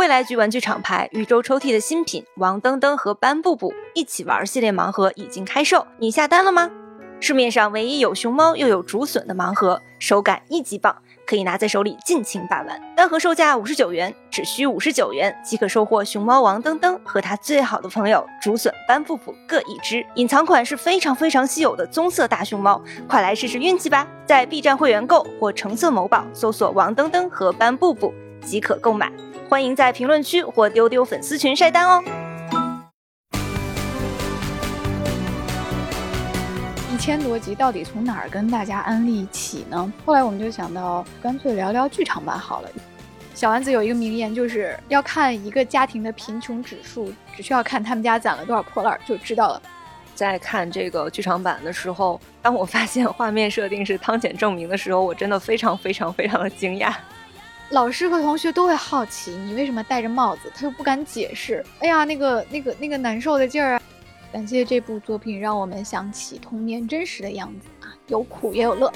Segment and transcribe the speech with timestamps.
[0.00, 6.70] 未来局玩具厂牌宇宙抽屉的新品王登登和班布布一起玩系列盲盒已经开售，你下单了吗？
[7.20, 12.80] 市面上唯一有熊猫又有竹笋的盲盒，手感一级棒，可以拿在手里尽情把玩。
[12.96, 20.02] 单盒售价五十九元，只需五十九元即可收获熊猫王登登和他最好的朋友竹笋班布布各一只。
[20.14, 24.08] 隐藏款是非常非常稀有的棕色大熊猫，快来试试运气吧！
[24.24, 29.12] 在 B 站会员购或橙色某宝搜索王登登和班布布即可购买。
[29.50, 32.00] 欢迎在评论区或丢丢粉丝群晒单哦。
[36.94, 39.92] 一千多集到底从哪儿跟大家安利起呢？
[40.06, 42.68] 后来我们就想到，干脆聊聊剧场版好了。
[43.34, 49.60] 小丸子有一个名言，就是要看一个家庭的贫穷指数，只需要看他们家攒了多少破烂就知道了。
[50.14, 56.94] 在看这个剧场版的时候，当我发现画面设定是汤浅证明的时候，我真的非常非常非常的惊讶。
[57.70, 61.64] 老师和同学都会好奇你为什么戴着帽子，他又不敢解释。
[61.78, 63.82] 哎呀，那个、那个、那个难受的劲儿啊！
[64.32, 68.92] 感谢这部作品，让我们想起童年真实的样子啊，有苦也有乐。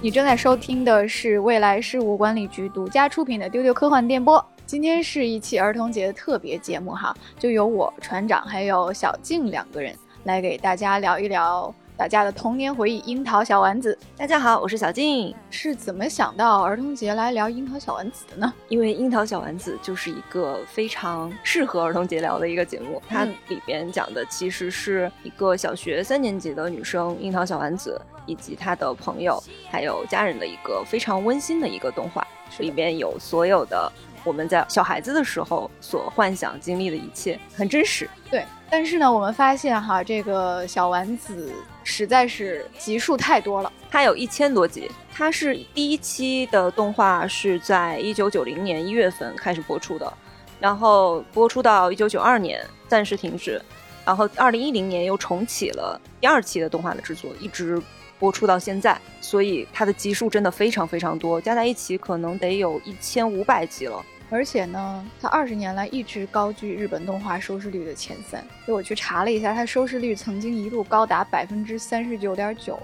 [0.00, 11.72] 你正在收听的是未来事务管理局独家出品的《丢丢科幻电波》，今天是一期儿童节的特别节目哈，就由我船长还有小静两个人来给大家聊一聊。
[11.94, 13.96] 大家的童年回忆，樱桃小丸子。
[14.16, 15.34] 大家好，我是小静。
[15.50, 18.52] 是怎么想到儿童节来聊樱桃小丸子的呢？
[18.68, 23.00] 因为樱桃小丸子就是一个非常适合儿童节聊的一个节目。
[23.08, 32.26] 它里边讲的其实是一个小学三年级的女生樱桃小丸子以及她的朋友还有家人的一个非常温馨的一个动画，
[32.58, 33.92] 里边有所有的。
[34.24, 38.44] 我们在小孩子的时候所幻想经历的一切很真实，对。
[38.70, 41.52] 但是呢，我们发现哈，这个小丸子
[41.84, 44.90] 实在是集数太多了，它有一千多集。
[45.12, 50.10] 它是第一期的动画是在一九九零年一月份开始播出的，
[50.58, 53.60] 然后播出到一九九二年暂时停止，
[54.06, 57.80] 然后二零一零年又重启了第二期的动画的制作，一直。
[58.18, 64.00] 播出到现在，所以它的集数真的非常非常多，加在一起可能得有一千五百集了。
[64.32, 68.42] 而且呢，它二十年来一直高居日本动画收视率的前三。
[68.66, 72.78] 就我去查了一下，它收视率曾经一度高达百分之三十九点九，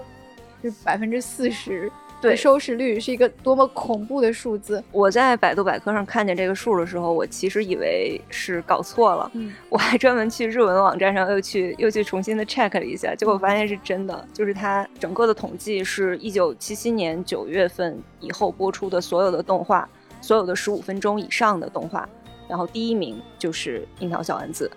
[0.63, 1.91] 就百分之四十。
[2.21, 4.83] 对收视率是一个多么恐怖的数字！
[4.91, 9.31] 我在百度百科上看见这个数的时候，我其实以为是搞错了。
[9.35, 14.27] 嗯，我还专门去日文网站上又去又去重新的 check 了一下，结果发现是真的。
[14.33, 19.87] 就是它整个的统计是一九七七年九月份以后播出的所有的动画，
[20.29, 22.07] 所有的十五分钟以上的动画，
[22.47, 24.69] 然后第一名就是《樱桃小丸子》，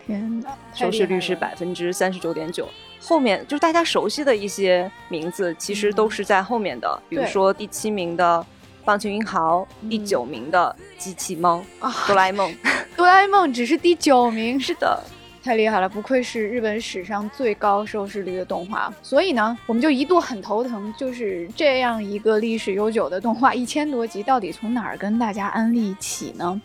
[0.73, 2.67] 收视率是百分之三十九点九。
[3.03, 8.47] 后面就是大家熟悉的一些名字，其实都是在后面的，比如说第七名的
[8.83, 12.51] 棒球英豪，第九名的机器猫啊，哆啦 A 梦，
[12.97, 15.05] 哆啦 A 梦只是第九名，是的，
[15.43, 18.93] 太厉害了，不愧是日本史上最高收视率的动画。
[19.03, 26.61] 所以呢，我们就一度很头疼，就是这样一个历史悠久的动画，一千多集，到底从哪儿跟大家安利起呢？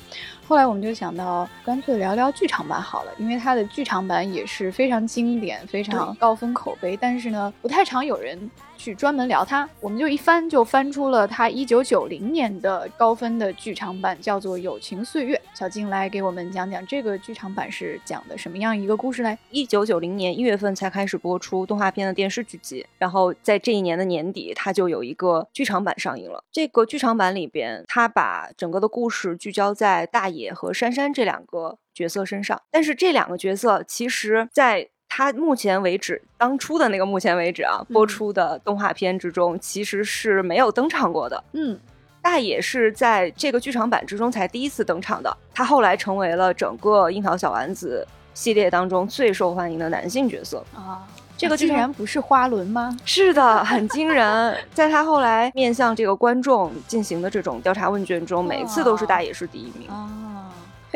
[0.47, 8.49] 后来我们就想到，干脆聊聊剧场版好了，因为它的剧场版也是非常经典、非常高分口碑，但是呢，不太常有人。
[8.77, 15.35] 去专门聊它，我们就一翻就翻出了他一九九零年的高分的剧场版，叫做《友情岁月》。
[15.57, 19.37] 小静来给我们讲讲这个剧场版是讲的什么样一个故事嘞？
[19.49, 26.43] 一九九零年一月份才开始播出动画片的电视剧集，然后在这一年的年底，它就有一个剧场版上映了。
[26.51, 41.43] 这个剧场版里边，它把整个的故事聚焦在大野和珊珊这两个角色身上，但是这两个角色其实，在他目前为止，当初的那个目前为止啊，播出的动画片之中，其实是没有登场过的。
[41.53, 41.75] 嗯，
[42.21, 45.35] 大野是在这个剧场版之中才第一次登场的。
[45.55, 51.01] 他后来成为了整个樱桃小丸子系列当中最受欢迎的男性角色啊。
[51.35, 52.95] 这个竟然不是花轮吗？
[53.03, 54.55] 是的，很惊人。
[54.71, 60.07] 在他后来面向这个观众进行的这种调查问卷中，每次都是大野是第一名啊，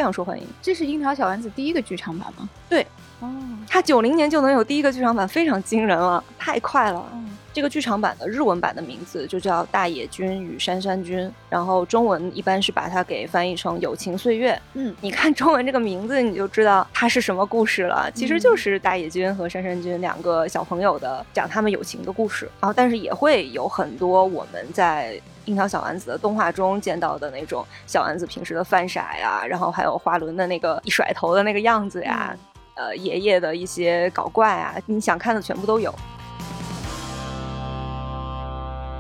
[0.02, 0.44] 非常受欢迎。
[0.64, 2.50] 这是樱桃小丸子第一个剧场版吗？
[2.68, 2.82] 对。
[3.20, 3.32] 哦，
[3.68, 7.08] 他九零年就能有第一个剧场版，非常惊人了，太快了。
[7.14, 14.54] 嗯，这个剧场版的日文版的名字就叫《大野君与杉山君》，然后中文一般是把它给翻译成《友情岁月》。
[14.74, 18.10] 嗯，你看中文这个名字，你就知道它是什么故事了。
[18.16, 22.50] 其实就是大野君和杉山君两个小朋友的讲他们友情的故事。
[22.60, 32.36] 然后，但是也会有很多我们在樱桃小丸子的动画中见到的那种小丸子平时的犯傻呀，然后还有花轮的那个一甩头的那个样子呀。
[32.76, 35.94] 呃，爷爷的一些搞怪啊，你想看的全部都有。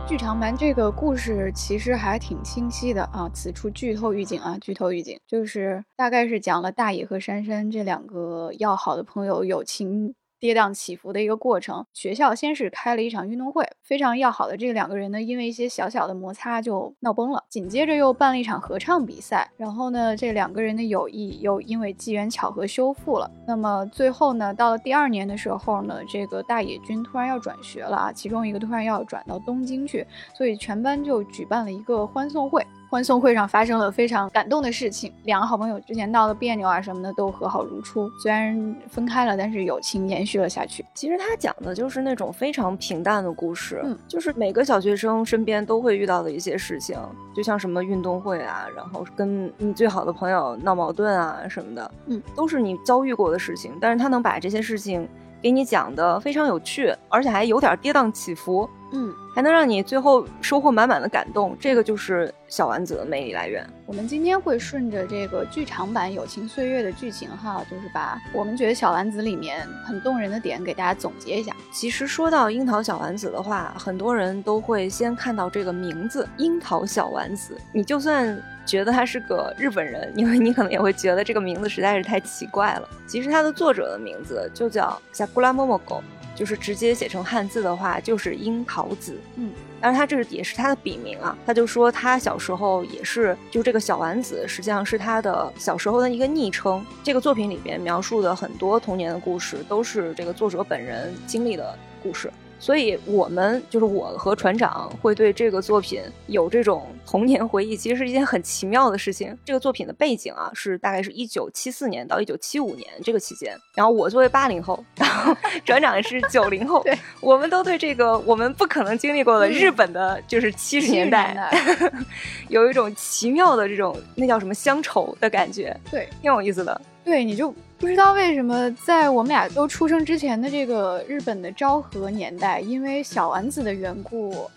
[0.05, 10.13] 剧场版这个故事其实还挺清晰的啊，此处剧透预警啊，剧透预警，就是大概是讲了大野和珊珊这两个要好的朋友友情。
[10.41, 11.85] 跌宕起伏的一个过程。
[11.93, 17.43] 学校先是开了一场运动会，非常要好的这两个人呢，因为一些小小的摩擦就闹崩了。
[17.47, 23.29] 紧接着又办了一场合唱比赛，然后呢，这两个人的友谊又因为机缘巧合修复了。
[23.45, 32.65] 那么最后呢，到了第二年的时候呢，这个大野君突然要转学了啊，其中一个突然要转到东京去，所以全班就举办了一个欢送会。
[32.91, 38.11] 欢送会上发生了非常感动的事情，两个好朋友之前闹的别扭啊什么的都和好如初。
[38.21, 40.85] 虽然分开了，但是友情延续了下去。
[40.93, 46.99] 其实他讲的就是那种非常平淡的故事，嗯，就是每个小学生身边都会遇到的一些事情，
[47.33, 53.71] 就像什么运动会啊，然后跟你最好的朋友闹矛盾啊什么的，嗯，都是你遭遇过的事情。
[53.79, 55.07] 但是他能把这些事情
[55.41, 58.69] 给你讲的非常有趣，而且还有点跌宕起伏。
[58.93, 63.65] 嗯，还能让你最后收获满满的感动，这个就是小丸子的魅力来源。
[63.85, 71.55] 我们今天会顺着这个剧场版《友情岁月》的剧情哈，就是把我们觉得小丸子里面很动人的点给大家总结一下。
[71.71, 78.37] 其实说到樱桃小丸子的话，很多人都会先看到这个名字“樱桃小丸子”，你就算
[78.71, 82.87] 觉得他是个日本人，因为你可能也会觉得这个名字实在是太奇怪了。
[83.05, 86.01] 其实他的作者的名字就叫 Sakura Momoko。
[86.33, 89.19] 就是直接写成汉字的话，就是樱桃子。
[89.35, 89.51] 嗯，
[89.81, 91.37] 但是他这也是他的笔名啊。
[91.45, 96.83] 他就说他小时候也是，就这个小丸子实际上是他的小时候的一个昵称。
[97.03, 102.31] 这个作品里边描述的很多童年的故事，都是这个作者本人经历的故事。
[102.61, 109.35] 所以，我们就是我和船长会对这个作品有这种童年回忆，其实是一件很奇妙的事情。
[109.43, 113.57] 这个作品的背景啊，是大概是一九七四年到一九七五年这个期间。
[113.73, 115.35] 然后我作为八零后，然后
[115.65, 121.51] 船长是九零后，对，我们都对这个我们不可能经历过的日本的，就是七十年代，
[122.47, 126.79] 有一种奇妙的这种那叫什么乡愁的感觉，对，挺有意思的。
[127.03, 134.49] 对，你就不知道为什么在我们俩都出生之前的这个日本的昭和年代，因为小丸子的缘故，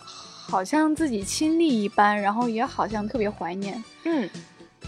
[0.48, 3.82] 好像自己亲历一般，然后也好像特别怀念。
[4.04, 4.28] 嗯。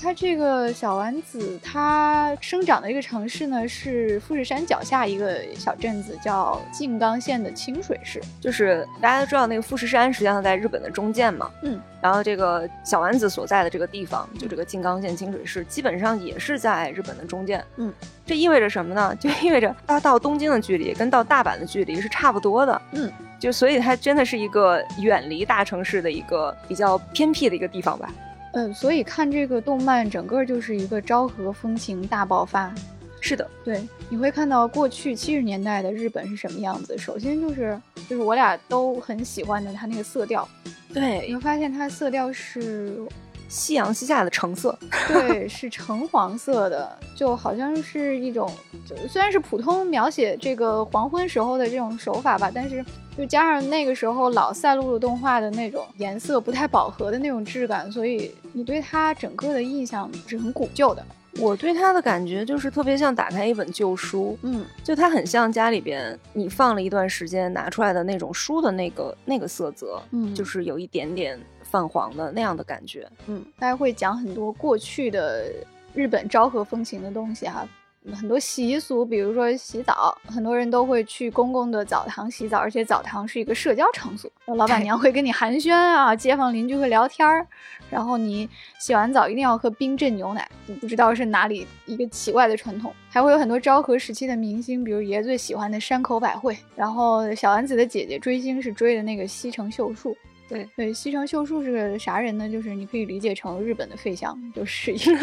[0.01, 8.23] 它这个小丸子，它生长的一个城市呢，是富士山脚下一个小镇子，叫静冈县的清水市。
[8.41, 11.51] 就是大家都知道，那个富士山实际上在日本的中间嘛。
[11.63, 11.81] 嗯。
[12.01, 17.65] 然后这个小丸子所在的这个地方，就这个静冈县清水市，基本上也是在日本的中间。
[17.77, 17.93] 嗯。
[18.25, 19.17] 这意味着什么呢？
[19.17, 22.83] 就意味着它到东京的距离跟到大阪的距离是差不多的。
[22.93, 23.11] 嗯。
[23.41, 28.09] 就所以它真的是一个远离大城市的一个比较偏僻的一个地方吧。
[28.57, 32.75] 嗯，所以看这个动漫，整个就是一个昭和风情大爆发。
[33.21, 36.97] 是的，对，你会看到过去七十年代的日本是什么样子。
[36.97, 40.49] 首先就是就是我俩都很喜欢的它那个色调。
[40.95, 42.99] 对，你会发现它色调是
[43.49, 44.79] 夕阳西下的橙色。
[45.09, 48.51] 对，是橙黄色的，就好像是一种，
[48.87, 52.85] 就虽然是普通描写这个黄昏时候的这种手法吧，但是。
[53.17, 61.03] 就加上那个时候老赛璐璐动画的那种颜色不太饱和的那种质感，所以你对它整个的印象是很古旧的。
[61.39, 71.41] 我对它的感觉就是特别像打开一本旧书，嗯，就它很像家里边你放了一段时间拿出来的那种书的那个那个色泽，嗯，就是有一点点
[71.71, 73.09] 泛黄的那样的感觉。
[73.27, 75.53] 嗯，大家会讲很多过去的
[75.95, 77.67] 日本昭和风情的东西哈。
[78.15, 87.45] 很多习俗，比如说洗澡，很多人都会去公共的澡堂洗澡，而且澡堂是一个社交场所，老板娘会跟你寒暄啊，街坊邻居会聊天儿，
[87.91, 90.49] 然后你洗完澡一定要喝冰镇牛奶，
[90.81, 92.95] 不知道是哪里一个奇怪的传统。
[93.11, 100.17] 还会有很多昭和时期的明星，比如爷最喜欢的山口百惠，然后小丸子的姐姐追星是追的那个西城秀树。
[100.49, 102.49] 对对，西城秀树是个啥人呢？
[102.49, 105.19] 就是你可以理解成日本的费翔，就是一个。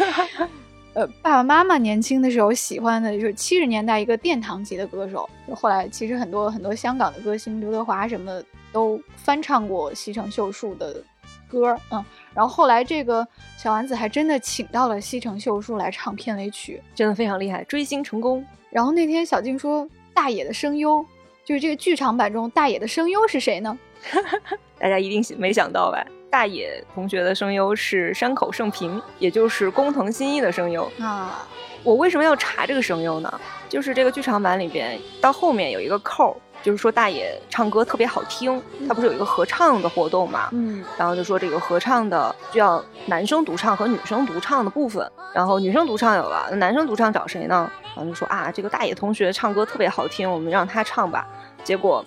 [0.94, 11.02] 呃，爸爸妈妈年轻的时候喜欢的就是七十年代一个殿堂级的歌手，就后来其实很多很多香港的歌星，刘德华什么的都翻唱过西城秀树的
[11.48, 13.26] 歌，嗯，然后后来这个
[13.56, 18.46] 小丸子还真的请到了西城秀树来唱片尾曲，真的非常厉害，追星成功。
[18.70, 21.04] 然后那天小静说，大野的声优
[21.44, 23.76] 就是这个剧场版中大野的声优是谁呢？
[24.78, 26.04] 大家一定没想到吧？
[26.30, 31.46] 大野同学的声优是山口胜平，也就是工藤新一的声优啊。
[31.84, 33.40] 我为什么要查这个声优呢？
[33.68, 40.48] 就是这个剧场版里边到后面有一个扣，就是说大野唱歌特别好听，他不是有一个合唱的活动嘛？
[40.52, 47.70] 嗯，然后就说这个合唱的需要男生独唱和女生独唱的部分，然后女生独唱有了，那男生独唱找谁呢？
[47.94, 51.24] 然后就说啊，这个大野同学唱歌特别好听，我们让他唱吧。
[51.62, 52.04] 结果。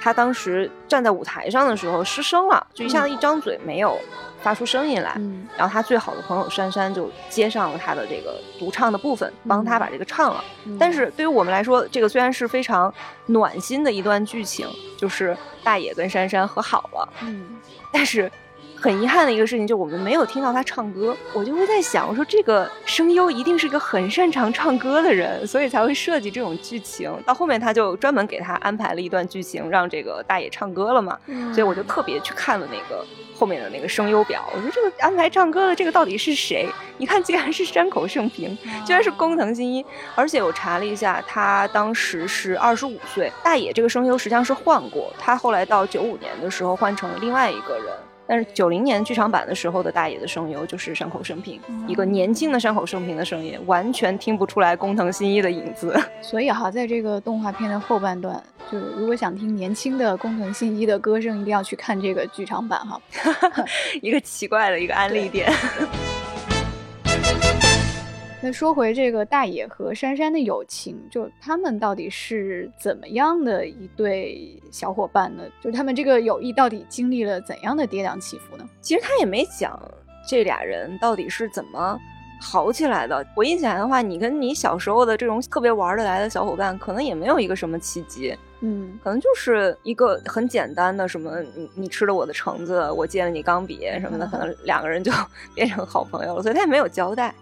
[0.00, 3.98] 他当时站在舞台上的时候失声了，就一下子一张嘴没有
[4.40, 5.12] 发出声音来。
[5.16, 10.44] 嗯然后他最好的朋友珊珊就接上了他的这个独唱的部分，帮他把这个唱了。
[10.66, 12.92] 嗯但是对于我们来说，这个虽然是非常
[13.26, 17.56] 暖心的一段剧情，就是大野跟珊珊和好了，嗯
[17.92, 18.30] 但是
[18.80, 21.16] 很遗憾的一个事情，就我们没有听到他唱歌。
[21.32, 27.12] 我就会在想，我说这个声优一定是个很擅长唱歌的人，所以才会设计这种剧情。
[27.26, 31.18] 到后面他就专门给他安排了一段剧情，让这个大爷唱歌了嘛。
[31.26, 33.04] 嗯所以我就特别去看了那个
[33.36, 36.68] 后面的那个声优表，我说这个安排唱歌的这个到底是谁？
[36.98, 38.56] 一看竟然是山口胜平，
[38.86, 43.32] 居然是工藤新一，而且我查了一下，他当时是二十五岁。
[43.42, 47.86] 大野这个声优实际上是换过，他后来到九五年的时候换成了另外一个人。
[48.28, 55.98] 但是九零年剧场版的时候的大野的声优就是山口胜平，一个年轻的山口胜平的声音，完全听不出来工藤新一的影子。
[56.20, 63.00] 所以哈，在这个动画片的后半段，就是如果想听年轻的工藤新一的歌声，一定要去看这个剧场版哈。
[64.02, 65.50] 一个奇怪的一个安利点。
[68.40, 75.42] 那说回这个大野和珊珊的友情，就他们到底是怎么样的一对小伙伴呢？
[75.60, 78.64] 就他们这个友谊到底经历了怎样的跌宕起伏呢？
[78.80, 79.76] 其实他也没讲
[80.28, 81.98] 这俩人到底是怎么
[82.40, 83.26] 好起来的。
[83.34, 95.10] 我印象的话，你跟你小时候的这种特别玩得来的小伙伴，可能也没有一个什么契机，嗯可能就是一个很简单的什么，你你吃了我的橙子，我借了你钢笔什么的，可能两个人就
[95.56, 96.42] 变成好朋友了。
[96.42, 97.34] 所以他也没有交代。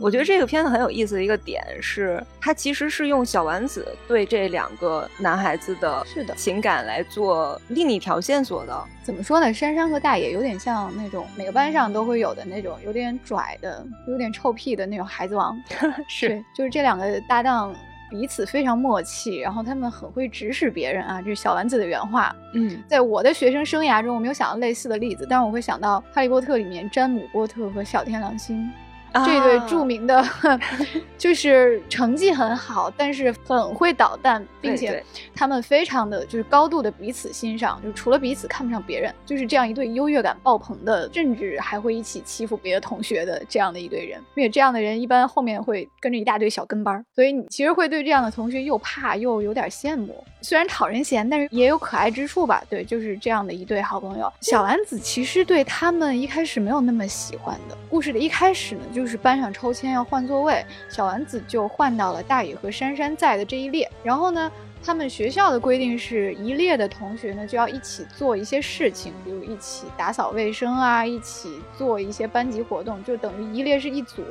[0.00, 8.84] 我觉得这个片子很有意思的一个点是，它其实是用小丸子对这两个男孩子的是的情感来做另一条线索的。
[9.02, 9.52] 怎么说呢？
[9.52, 15.60] 珊珊和大野有点像那种每个班上都会有的那种有点拽的、有点臭屁的那种孩子王。
[16.08, 17.74] 是，就是这两个搭档
[18.08, 22.34] 彼此非常默契，然后他们很会指使别人啊，这是小丸子的原话。
[22.54, 28.70] 嗯，在我的学生生涯中，我没有想到类似的例子，但是我会想到《哈利波特》里面詹姆·波特和小天狼星。
[29.14, 30.24] 这对著名的，
[31.16, 35.02] 就是成绩很好，但是很会捣蛋，并且
[35.34, 44.20] 他们非常的就是高度的彼此欣赏，就除了彼此看不上别人，就是这样一对优越感爆棚的，甚至还会一起欺负别的同学的这样的一对人。
[44.34, 50.24] 并且这样的人一般后面会跟着一大堆小跟班儿，所以你其实会对这样的同学又怕又有点羡慕。
[50.40, 52.62] 虽然讨人嫌，但是也有可爱之处吧？
[52.70, 54.32] 对，就是这样的一对好朋友。
[54.40, 57.76] 小丸子其实对他们一开始没有那么喜欢的。
[57.90, 63.90] 故事的一开始呢，就是班上抽签要换座位，小丸子就换到了大野和珊珊在的这一列。
[64.02, 64.50] 然后呢，
[64.84, 74.22] 他们学校的规定是一列的同学呢就要一起做一些事情，比如一起打扫卫生啊，一起做一些班级活动，就等于一列是一组。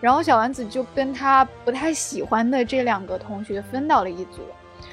[0.00, 4.42] 然后小丸子就跟他不太喜欢的这两个同学分到了一组。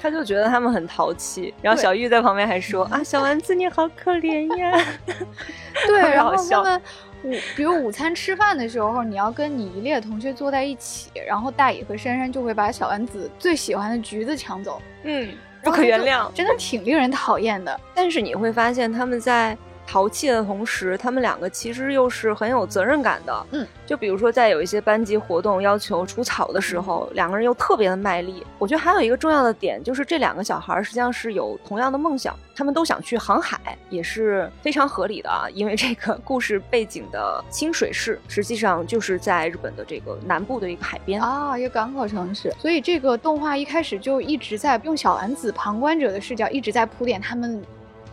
[0.02, 4.78] 他就觉得他们很淘气，然后小玉在旁边还说啊，小丸子你好可怜呀。
[5.86, 6.82] 对， 然后他们
[7.22, 15.28] 午，比如午餐吃饭的时候，你要跟你一列同学坐在一起，然后大野和珊珊就会把小丸子最喜欢的橘子抢走，嗯，
[15.62, 17.80] 不可原谅，真的挺令人讨厌的。
[17.94, 19.56] 但是你会发现他们在。
[19.86, 23.46] 淘气的同时，他们两个其实又是很有责任感的。
[23.52, 28.44] 嗯，就比如说在有一些班级活动要求除草的时候，两个人又特别的卖力。
[28.58, 35.46] 我觉得还有一个重要的点，就是这两个小孩实际上是有同样的梦想，他们都想去航海，也是非常合理的啊。
[35.54, 42.52] 因为这个故事背景的清水市，实际上就是在日本的这个南部的一个海边啊，一个港口城市。
[42.58, 47.62] 所以这个动画一开始就一直在用小丸子旁观者的视角，一直在铺垫他们。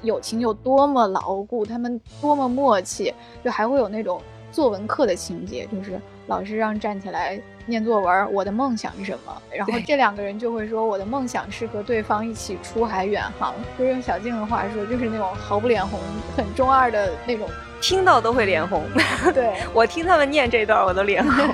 [0.03, 9.41] 友情有多么牢固，他们多么默契，就还会有那种作文课的情节，就是老师让站起来念作文，我的梦想是什么？
[9.51, 13.53] 然后这两个人就会说，我的梦想是和对方一起出海远航。
[13.79, 16.00] 就用小静的话说，就是那种毫不脸红、
[16.36, 17.48] 很中二的那种，
[17.81, 18.83] 听到都会脸红。
[19.33, 21.33] 对 我听他们念这段，我都脸红。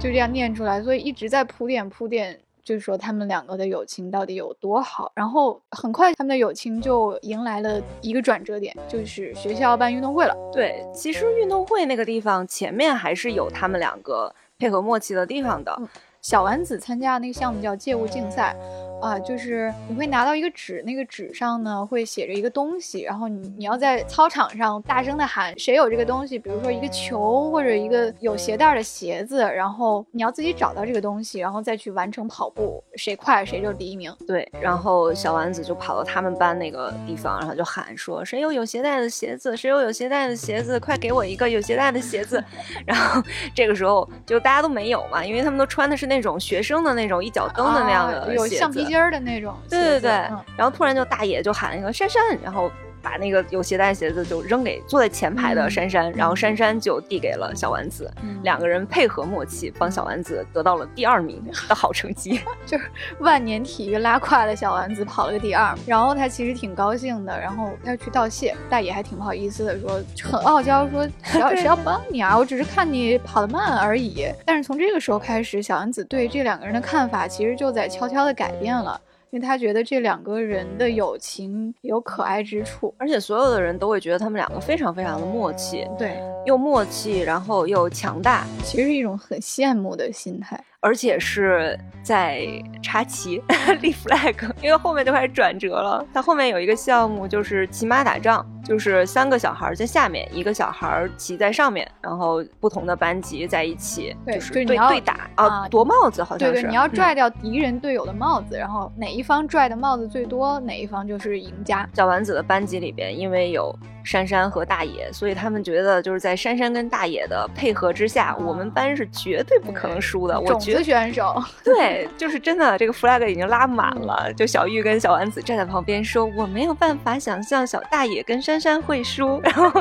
[0.00, 2.38] 就这样念出来，所以一直在铺垫铺垫。
[2.64, 10.34] 就是说他们两个的友情到底有多好，然后很快他们的友情就迎来了一个转折点，就是学校办运动会了。
[10.52, 15.76] 对，其实运动会那个地方前面还是有他们两个配合默契的地方的。
[15.78, 15.88] 嗯、
[16.22, 18.56] 小丸子参加的那个项目叫借物竞赛。
[19.00, 34.14] 啊，就是你会拿到一个纸，那个纸上呢会写着一个东西，然后你你要在操场上大声的喊谁有这个东西，比如说一个球或者一个有鞋带的鞋子，然后你要自己找到这个东西，然后再去完成跑步，谁快谁就是第一名。
[34.26, 42.42] 对，然后小丸子就跑到他们班那个地方，然后就喊说谁有有鞋带的鞋子，谁有有鞋带的鞋子，快给我一个有鞋带的鞋子。
[42.86, 43.22] 然后
[43.54, 48.92] 这个时候就大家都没有嘛，因为他们都穿的是那种学生的那种一脚蹬的那样的、啊、有橡皮筋。
[48.92, 49.56] 音儿的那种。
[49.68, 52.70] 对对对，嗯然后突然就大爷就喊一个珊珊，然后
[53.04, 62.40] 把那个有鞋带鞋子就扔给坐在前排的嗯珊珊，然后珊珊就递给了小丸子，嗯两个人配合默契，帮小丸子得到了第二名的好成绩。
[62.64, 62.84] 就是
[63.20, 74.26] 万年体育拉胯的小丸子跑了个第二，然后他其实挺高兴的，然后他去道谢，大爷还挺不好意思的，说很傲娇，说 谁要谁要帮你啊，我只是看你跑得慢而已。
[74.46, 78.98] 但是从这个时候开始，小丸子对这两个人的看法其实就在悄悄的改变了。
[79.34, 90.64] 因为他觉得这两个人的友情有可爱之处，而且所有的人都会觉得他们两个非常非常的默契，对，又默契，然后又强大，其实是一种很羡慕的心态。
[90.84, 92.46] 而且是在
[92.82, 93.42] 插旗
[93.80, 96.06] 立 flag， 因为后面就开始转折了。
[96.12, 106.54] 他后面有一个项目就是骑马打仗，就是三个小孩在下面，一个小孩骑在上面，然后不同的班级在一起，对就是对对打啊啊，夺帽子好像是。
[106.54, 111.88] 对对，你要嗯拽掉敌人队友的帽子，然后哪一方拽的帽子最多，哪一方就是赢家。
[111.94, 120.38] 小丸子的班级里边，因为有珊珊和大野，所以他们觉得就是在珊珊跟大野的配合之下，我们班是绝对不可能输的。
[120.38, 124.32] 我种觉子选手， 对，就是真的，这个 flag 已经拉满了。
[124.36, 129.40] 就小玉跟小丸子站在旁边说：“我没有办法想象小大野跟珊珊会输。
[129.42, 129.72] ”然后。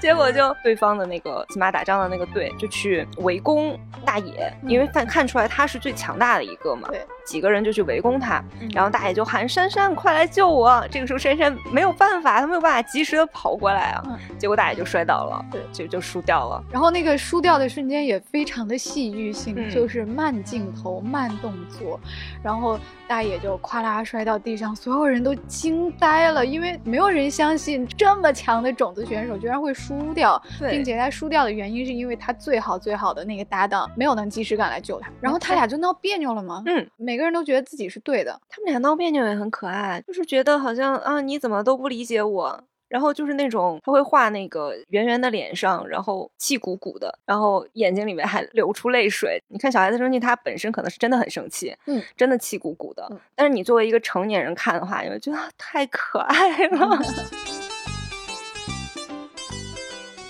[0.00, 8.68] 结果就对方的那个骑马打仗的那个队就去围攻大野，因为看看出来他是最强大的一个嘛，对，几个人就去围攻他，嗯。
[8.72, 10.86] 然后大爷就喊珊珊快来救我。
[10.90, 14.18] 这个时候珊珊没有办法，他没有办法及时的跑过来啊，嗯。
[14.38, 15.60] 结果大爷就摔倒了，对。
[15.72, 16.62] 就就输掉了。
[16.70, 19.68] 然后那个输掉的瞬间也非常的戏剧性，嗯。
[19.68, 21.98] 就是慢镜头、慢动作，
[22.42, 22.78] 然后
[23.08, 30.70] 大爷就咵啦摔到地上，所有人都惊呆了，因为没有人相信这么强的种子选手居然会输掉，对。
[30.70, 42.64] 并且他输掉的原因是因为他最好最好的那个搭档没有能及时赶来救他，然后他俩就闹别扭了嘛，嗯，每个人都觉得自己是对的，他们俩闹别扭也很可爱，就是觉得好像啊你怎么都不理解我。
[42.88, 49.42] 然后就是那种他会画那个圆圆的脸上，然后气鼓鼓的，然后眼睛里面还流出泪水。
[49.48, 53.04] 你看小孩子生气，他本身可能是真的很生气，嗯，真的气鼓鼓的。
[53.10, 56.96] 嗯但是你作为一个成年人看的话，你会觉得啊太可爱了。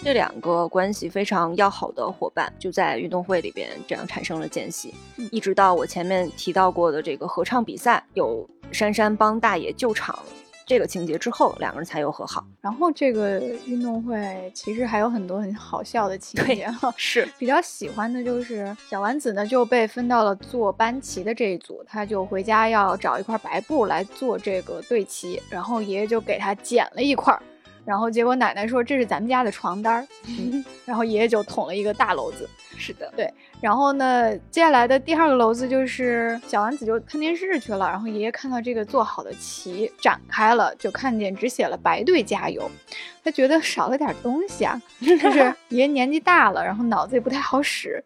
[0.06, 10.16] 这两个关系非常要好的伙伴，就在运动会里边这样产生了间隙，嗯一直到我前面提到过的这个合唱比赛，有珊珊帮大爷救场
[10.64, 12.46] 这个情节之后，两个人才又和好。
[12.60, 16.94] 然后这个运动会其实还有很多很好笑的情节哈。
[16.96, 27.42] 是，比较喜欢的就是小丸子呢就被分到了做班旗的这一组，他就回家要找一块白布来做这个队旗，然后爷爷就给他剪了一块儿，
[27.86, 32.48] 然后结果奶奶说这是咱们家的床单儿，嗯 然后爷爷就捅了一个大篓子。
[32.78, 42.70] 是的，对然后呢，接下来的第二个篓子就是小丸子就看电视去了，然后爷爷看到这个做好的旗展开了，就看见只写了“白队加油”，
[43.24, 45.38] 他觉得少了点东西啊， 就是
[45.70, 48.04] 爷爷年纪大了，然后脑子也不太好使，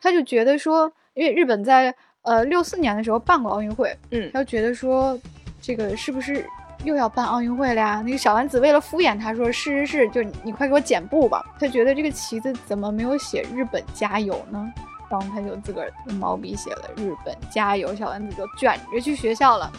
[0.00, 1.92] 他就觉得说，因为日本在
[2.22, 5.18] 呃六四年的时候办过奥运会，嗯他就觉得说
[5.60, 6.46] 这个是不是
[6.84, 8.02] 又要办奥运会了呀？
[8.04, 11.44] 那个小丸子为了敷衍他说是是是，就你快给我剪布吧。
[11.58, 14.72] 他觉得这个旗子怎么没有写日本加油呢？
[15.10, 19.70] 然后他就自个儿用毛笔写了日本加油，小丸子就卷着去学校了。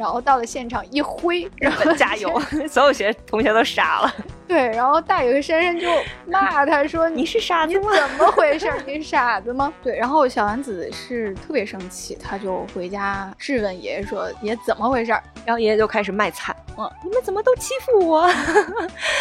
[0.00, 2.40] 然后到了现场一挥，然后 加油！
[2.66, 4.10] 所有学同学都傻了。
[4.48, 5.86] 对，然后大野和珊珊就
[6.26, 7.92] 骂他说：“你是傻子你吗？
[7.92, 8.80] 怎么回事儿？
[8.86, 9.70] 你傻子吗？
[9.82, 15.12] 对，然后小丸子是特别生气，他就回家质问爷爷说：“爷怎么回事
[15.44, 18.26] 然后爷爷就开始卖惨，嗯你们怎么都欺负我？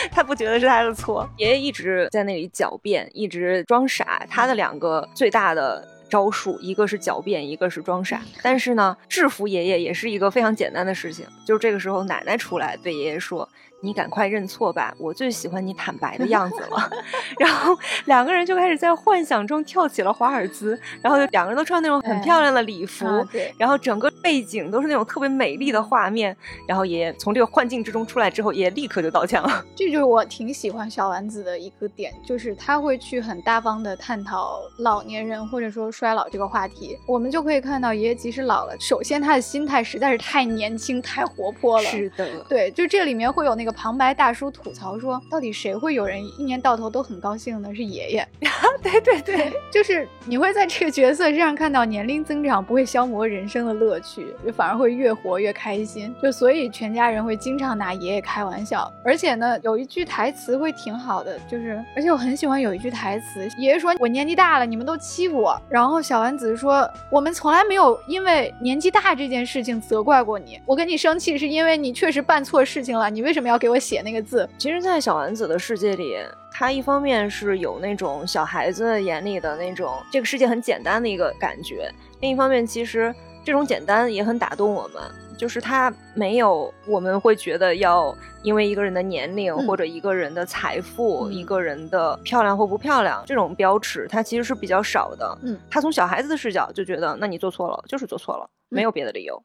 [0.09, 1.29] 他不觉得是他的错。
[1.35, 4.25] 爷爷一直在那里狡辩，一直装傻。
[4.29, 8.21] 他的两个最大的招数，一个是狡辩，一个是装傻。
[8.41, 11.25] 但是呢，制服爷爷也是一个非常简单的事情。
[11.45, 13.47] 就是这个时候，奶奶出来对爷爷说。
[13.81, 16.89] 你赶快认错吧，我最喜欢你坦白的样子了。
[17.39, 26.35] 然后两个人就开始在幻想中跳起了华尔兹，然后就两个人都穿那种很哎漂亮的礼服，啊对然后整个背景都是那种特别美丽的画面。
[26.67, 29.63] 然后爷爷从这个幻境之中出来之后，爷爷立刻就道歉了。
[29.75, 36.97] 这就是我挺喜欢小丸子的一个点，就是他会去很大方的探讨老年人或者说衰老这个话题。
[37.07, 41.89] 我们就可以看到，爷爷即使老了，首先他的心态实在是太年轻、太活泼了。
[41.89, 47.73] 是的，对，就这里面会有那个旁白大叔吐槽说，到底谁会有人一年到头都很高兴呢？
[47.73, 48.27] 是爷爷。
[48.81, 56.15] 对对对， 就是你会在这个角色身上看到年龄增长不会消磨人生的乐趣，就反而会越活越开心。
[56.23, 70.57] 就所以全家人会经常拿爷爷开玩笑，而且呢，有一句台词会挺好的，就是而且我很喜欢有一句台词，爷爷说我年纪大了，你们都欺负我，然后小丸子说：“我们从来没有因为年纪大这件事情责怪过你。
[70.65, 73.09] 我跟你生气是因为你确实办错事情了。
[73.09, 76.17] 你为什么要给我写那个字？”其实，在小丸子的世界里，
[76.53, 81.91] 他一方面是有那种小孩子眼里的那种这个世界很简单的一个感觉，
[82.21, 83.13] 另一方面，其实
[83.45, 85.03] 这种简单也很打动我们。
[85.37, 95.37] 就是他没有我们会觉得要因为一个人的年龄或者一个人的财富、一个人的漂亮或不漂亮这种标尺，他其实是比较少的。
[95.43, 99.41] 嗯，他从小孩子的视角就觉得，那你做错了就是做错了，没有别的理由。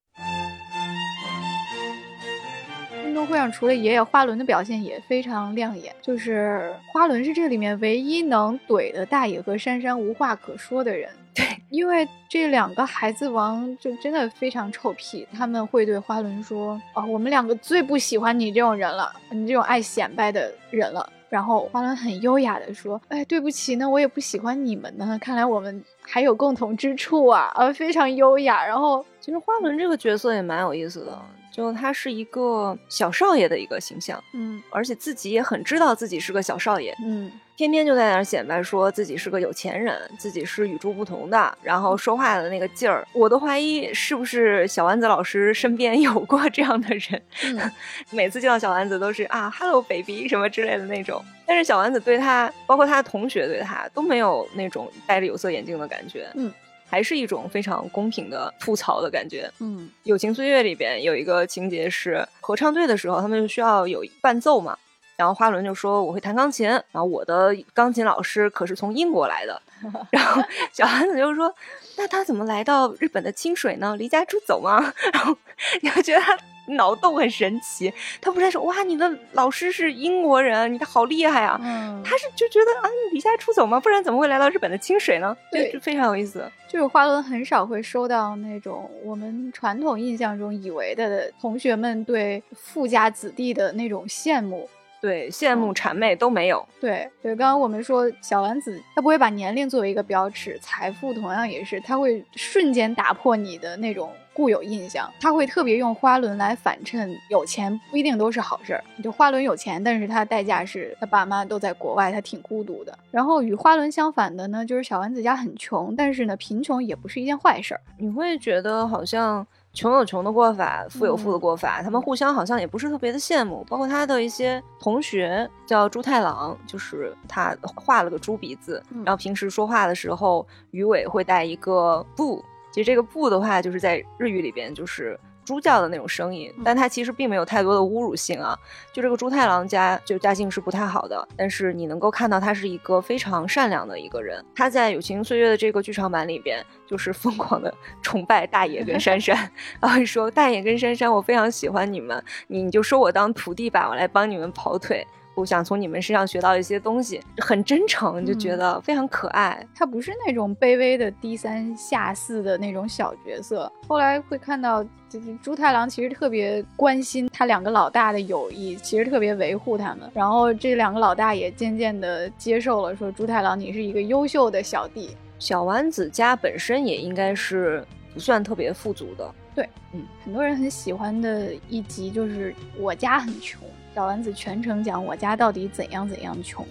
[3.15, 5.95] 运动会上除了爷爷，花轮的表现也非常亮眼。
[6.03, 11.09] 就是花轮是这里面唯一能怼的大野和珊珊无话可说的人。
[11.33, 25.17] 对，因为这两个孩子王就真的非常臭屁，他们会对花轮说：“哦，我们两个最不喜欢你这种人了，你这种爱显摆的人了。”然后花轮很优雅的说：“哎，对不起，那我也不喜欢你们呢。
[25.21, 31.17] 看来我们还有共同之处啊，呃，非常优雅。”然后其实花轮这个角色也蛮有意思的。
[31.55, 47.23] 就他是一个小少爷的一个形象，嗯，而且自己也很知道自己是个小少爷，嗯，天天就在那儿显摆说自己是个有钱人，自己是与众不同的，然后说话的那个劲儿，我都怀疑是不是小丸子老师身边有过这样的人，
[48.11, 56.53] 每次见到小丸子都是啊，Hello baby 什么之类的那种，但是小丸子对他，包括他的同学对他都没有那种戴着有色眼镜的感觉，嗯。
[56.89, 59.51] 还是一种非常公平的吐槽的感觉。
[59.61, 64.77] 嗯，友情岁月里边有一个情节是合唱队的时候，他们就需要有伴奏嘛。
[65.17, 69.61] 然后花轮就说我会弹钢琴，然后我的钢琴老师可是从英国来的。
[70.11, 70.43] 然后
[70.73, 71.55] 小丸子就说，
[71.97, 73.97] 那他怎么来到日本的清水呢？
[73.97, 74.93] 离家出走吗？
[75.13, 75.37] 然后
[75.83, 76.37] 你会觉得他。
[76.67, 81.61] 脑洞很神奇，他不是说哇，你的老师是英国人，你的好厉害啊！
[81.63, 83.79] 嗯，他是就觉得啊，你离家出走吗？
[83.79, 85.37] 不然怎么会来到日本的清水呢？
[85.51, 86.51] 对，就非常有意思。
[86.69, 94.69] 就是花轮很少会收到那种我们传统印象中以为的同学们对富家子弟的那种羡慕。
[95.01, 96.67] 对，羡慕谄媚都没有。
[96.81, 105.11] 对对，刚刚我们说小丸子，他不会把年龄作为一个标尺，财富同样也是，他会瞬间打破你的那种固有印象。
[105.21, 108.85] 他会特别用花轮来反衬，有钱不一定都是好事儿。
[109.03, 112.99] 就花轮有钱，但是他的代价是他爸妈都在国外，他挺孤独的。
[113.11, 117.81] 然后与花轮相反的呢，就是小丸子家很穷，但是呢，贫穷也不是一件坏事儿。
[117.99, 119.47] 你会觉得好像。
[119.77, 123.67] 穷有穷的过法，富有富的过法，他们互相好像也不是特别的羡慕。
[123.69, 132.41] 包括他的一些同学叫猪太郎，就是他画了个猪鼻子，然后平时说话的时候，鱼尾会带一个不。
[132.75, 135.17] 其实这个不的话，就是在日语里边就是。
[135.45, 138.59] 猪叫的那种声音，但它其实并没有太多的侮辱性啊。
[138.95, 144.43] 就这个猪太郎家，就家境是不太好的，但是你能够看到他是一个非常善良的一个人。
[144.57, 149.37] 他在《友情岁月》的这个剧场版里边，就是疯狂的 崇拜大野跟珊珊，
[149.83, 155.07] 然后说大野跟珊珊，我非常喜欢你们，你你就收我当徒弟吧，我来帮你们跑腿。
[155.35, 159.67] 我想从你们身上学到一些东西，很真诚，就觉得非常可爱。
[159.75, 163.71] 他不是那种卑微的低三下四的那种小角色。
[163.89, 170.09] 后来会看到，就是猪太郎其实特别关心他两个老大的友谊，其实特别维护他们。
[170.15, 175.17] 然后这两个老大也渐渐的接受了，说猪太郎你是一个优秀的小弟。
[175.39, 179.35] 小丸子家本身也应该是不算特别富足的。
[179.55, 183.61] 对，嗯，很多人很喜欢的一集就是我家很穷。
[183.95, 186.67] 小丸子全程讲我家到底怎样怎样穷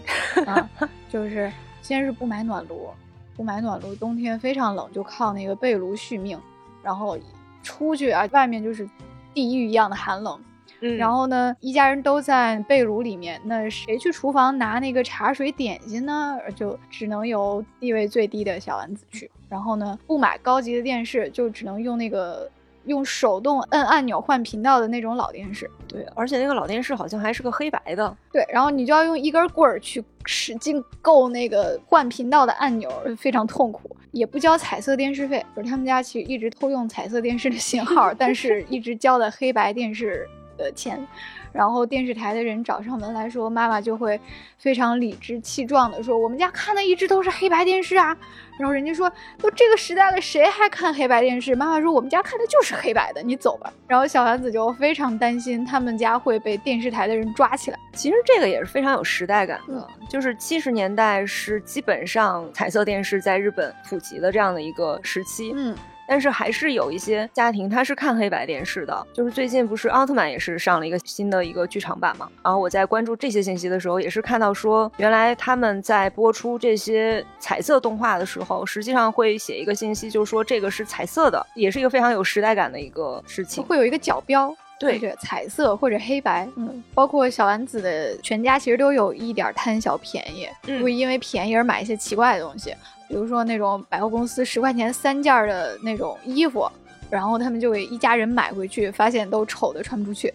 [0.45, 0.69] 啊，
[1.09, 1.49] 就是
[1.81, 2.89] 先是不买暖炉，
[3.33, 6.37] 不买暖炉，冬天非常冷，就靠那个被炉续命，
[6.83, 7.17] 然后
[7.61, 8.85] 出去啊，外面就是
[9.33, 10.37] 地狱一样的寒冷，
[10.81, 16.37] 嗯，然后呢，一家人都在被炉里面，那谁去厨房拿那个茶水点心呢？
[16.57, 22.51] 就只能由地位最低的小丸子去，然后呢，不买高级的电视，就只能用那个。
[22.85, 41.05] 用手动摁按钮换频道的那种老电视，对，而且那个老电视好像还是个黑白的，对，然后你就要用一根棍儿去使劲够那个换频道的按钮，非常痛苦，也不交彩色电视费，就是他们家其实一直偷用彩色电视的 信号，但是一直交的黑白电视的钱。
[41.53, 44.19] 然后电视台的人找上门来说，妈妈就会
[44.57, 48.17] 非常理直气壮的说：“我们家看的一直都是黑白电视啊。”
[48.59, 57.79] 然后人家说：“都这个时代了，谁还看黑白电视？”妈妈说：“我们家看的就是黑白的，你走吧。”然后小丸子就非常担心他们家会被电视台的人抓起来。
[57.93, 65.53] 其实这个也是非常有时代感的，就是七十年代是基本上彩色电视在日本普及的这样的一个时期。
[65.55, 65.75] 嗯。
[66.13, 84.55] 但是还是有一些家庭他是看黑白电视的，就是最近不是奥特曼也是上了一个新的一个剧场版嘛，然后我在关注这些信息的时候，也是看到说，原来他们在播出这些彩色动画的时候，实际上会写一个信息，就是说这个是彩色的，也是一个非常有时代感的一个事情，会有一个角标。
[84.79, 90.47] 对，彩色或者黑白，嗯，包括小丸子的全家其实都有一点贪小便宜，
[90.83, 92.75] 会因为便宜而买一些奇怪的东西，
[93.13, 96.67] 比如说那种百货公司十块钱三件的那种衣服，
[97.11, 100.33] 然后他们就给一家人买回去，发现都丑的穿不出去，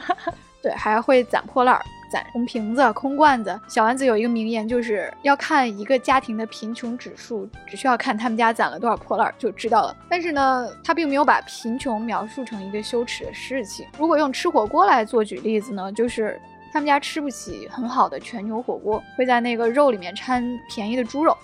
[0.62, 1.82] 对，还会攒破烂儿。
[2.10, 3.58] 攒空瓶子、空罐子。
[3.66, 9.96] 小丸子有一个名言，就是要看一个家庭的贫穷指数，只需要看他们家攒了多少破烂儿就知道了。
[10.08, 13.86] 但是呢，他并没有把贫穷描述成一个羞耻的事情。
[13.98, 16.38] 如果用吃火锅来做举例子呢，就是
[16.72, 21.36] 他们家吃不起很好的全牛火锅，会在那个肉里面掺便宜的猪肉，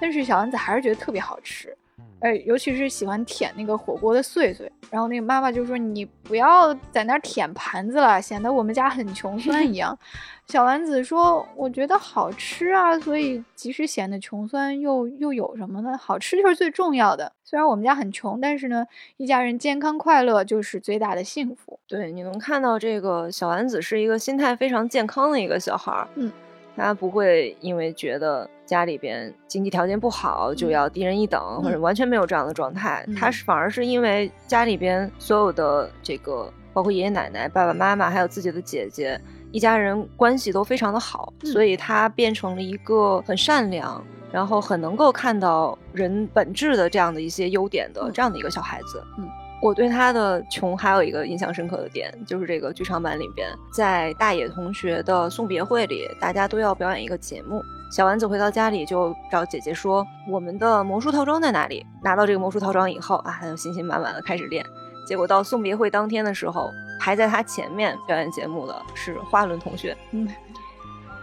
[0.00, 1.76] 但是小丸子还是觉得特别好吃。
[2.20, 9.96] 哎，尤其是喜欢舔那个火锅的碎碎，然后那个妈妈就说：“你不要在那儿舔盘子了，显得我们家很穷酸一样。
[10.48, 15.96] ”小丸子说：“我觉得好吃啊，所以即使显得穷酸，又又有什么呢？
[15.98, 17.30] 好吃就是最重要的。
[17.44, 18.86] 虽然我们家很穷，但是呢，
[19.18, 26.08] 一家人健康快乐就是最大的幸福。”对，你能看到这个小丸子是一个心态非常健康的一个小孩儿。
[26.14, 26.32] 嗯。
[26.74, 33.06] 他不会因为觉得家里边经济条件不好就要低人一等，或者完全没有这样的状态。
[33.16, 39.18] 他是反而是因为家里边所有的这个，包括爷爷奶奶、爸爸妈妈，还有自己的姐姐，
[39.52, 49.02] 一家人关系都非常的好，所以他变成了一个很善良，然后很能够看到人本质的这样的一些优点的这样的一个小孩子。
[49.16, 49.26] 嗯。
[49.66, 57.60] 我对他的穷还有一个印象深刻的点，就是这个剧场版里边，在大野同学的送别会里，大家都要表演一个节目。
[57.90, 64.64] 小丸子回到家里就找姐姐说：“我们的魔术套装在哪里？”拿到这个魔术套装以后啊，他就信心满满的开始练。
[65.04, 69.96] 结果到送别会当天的时候，排在他前面表演节目的是花轮同学。
[70.12, 70.28] 嗯，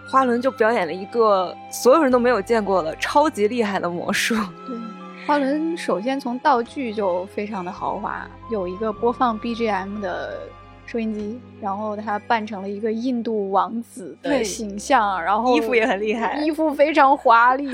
[0.09, 4.35] 花轮就表演了一个所有人都没有见过的超级厉害的魔术。
[4.67, 4.82] 对。
[5.25, 10.37] 花轮首先从道具就非常的豪华，有一个播放 BGM 的
[10.85, 17.69] 收音机，然后他扮成了一个印度王子的形象，然后衣服也很厉害，衣服非常华丽，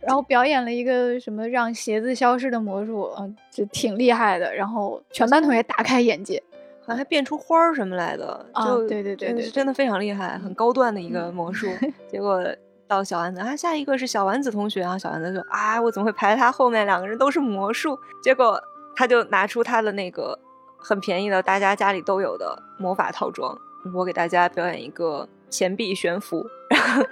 [0.00, 6.42] 然后表演了一个什么让鞋子消失的魔术，嗯，就挺厉害的，然后全班同学大开眼界，
[6.80, 11.68] 好像还变出花儿什么来的，啊，对对对对，真的非常厉害，很高端的一个魔术，
[12.10, 12.44] 结果。
[12.92, 14.98] 到小丸子啊，下一个是小丸子同学啊。
[14.98, 16.84] 小丸子说啊，我怎么会排在他后面？
[16.84, 17.98] 两个人都是魔术。
[18.22, 18.60] 结果
[18.94, 20.38] 他就拿出他的那个
[20.76, 23.56] 很便宜的，大家家里都有的魔法套装。
[23.94, 27.02] 我给大家表演一个钱币悬浮， 然后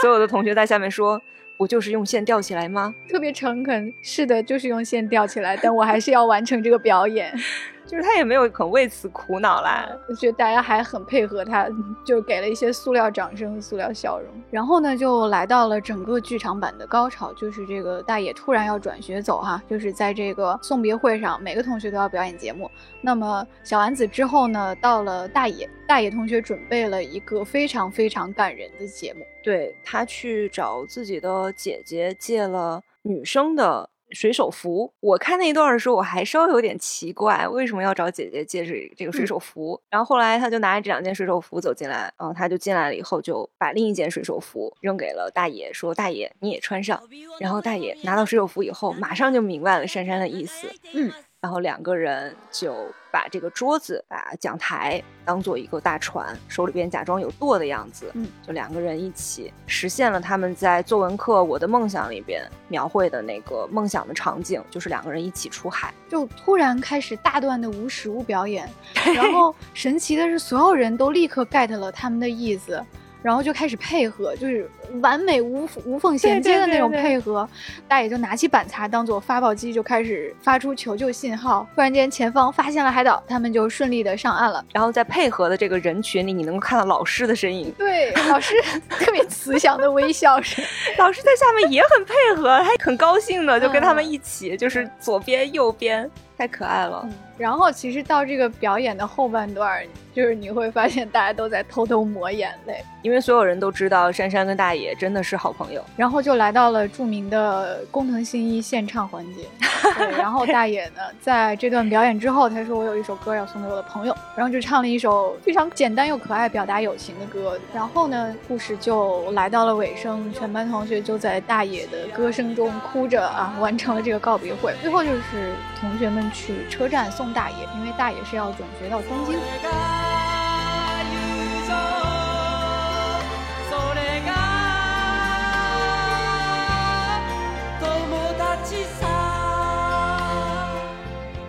[0.00, 1.20] 所有的同学在下面说
[1.58, 7.32] ：“不就是用线吊起来吗？”特别诚恳，是的，就是用线吊起来，但我还是要完成这个表演。
[7.90, 11.68] 就是他也没有很为此苦恼啦，我觉得大家还很配合他，
[12.06, 14.28] 就给了一些塑料掌声、塑料笑容。
[14.48, 22.70] 然后呢，就来到了整个剧场版的高潮，就是这个大野突然要转学走哈，就是在这个送别会上，每个同学都要表演节目。
[23.00, 33.90] 那么小丸子之后呢，到了大野，大野同学准备了一个非常非常感人的节目，对他去找自己的姐姐借了女生的。
[34.12, 39.80] 水手服，我看那一段的时候，我还稍微有点奇怪，为什么要找姐姐借这这个水手服？
[39.88, 47.00] 然后后来他就拿着这两件水手服走进来，然后他就进来了以后，就把另一件水手服扔给了大爷，说：“大爷你也穿上。”
[47.40, 51.10] 然后大爷拿到水手服以后，马上就明白了珊珊的意思，嗯。
[51.40, 68.68] 然后两个人就把这个桌子、把讲台当做一个大船，手里边假装有舵的样子，嗯，就两个人一起实现了他们在作文课《我的梦想》里边描绘的那个梦想的场景，就是两个人一起出海，就突然开始大段的无实物表演，
[69.16, 72.84] 然后神奇的是，所有人都立刻 get 了他们的意思。
[73.22, 74.68] 然后就开始配合，就是
[75.02, 77.48] 完美无无缝衔接的那种配合。
[77.86, 81.66] 大爷就拿起板擦当做发报机，就开始发出求救信号。
[81.74, 84.64] 突然间，前方发现了海岛，他们就顺利的上岸了。
[84.72, 87.70] 然后在配合的这个人群里，你能够看到老师的身影。
[87.78, 88.54] 对，老师
[88.88, 90.62] 特别慈祥的微笑着，
[90.98, 96.10] 老师在下面也很配合，还很高兴的就跟他们一起，就是左边右边。
[96.40, 105.84] 太可爱了，然后其实到这个表演的后半段，就是你会发现大家都在偷偷抹眼泪，因为所有人都知道珊珊跟大野真的是好朋友。
[105.98, 109.44] 然后就来到了著名的工藤新一献唱环节，
[109.98, 117.58] 对，然后大野呢，在这段表演之后，他说我有一首歌要送给我的朋友，然后就唱了一首非常简单又可爱、表达友情的歌。
[117.74, 124.74] 然后呢，故事就来到了尾声，全班同学就在大野的歌声中哭着啊，完成了这个告别会。
[124.80, 129.38] 最后就是同学们去车站送大爷，因为大爷是要转学到东京。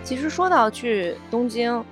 [0.04, 1.82] 其实说到去东京，